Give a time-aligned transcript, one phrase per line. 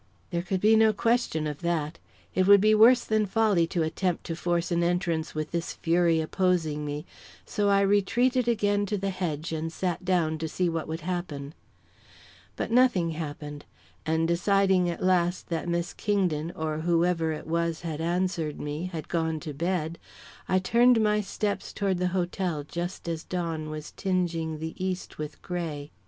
[0.31, 1.99] There could be no question of that;
[2.33, 6.19] it would be worse than folly to attempt to force an entrance with this fury
[6.19, 7.05] opposing me,
[7.45, 11.53] so I retreated again to the hedge and sat down to see what would happen.
[12.55, 13.63] But nothing happened,
[14.03, 19.07] and deciding at last that Miss Kingdon, or whoever it was had answered me, had
[19.07, 19.99] gone to bed,
[20.49, 25.19] I turned my steps toward the hotel just as the dawn was tingeing the east
[25.19, 25.91] with grey.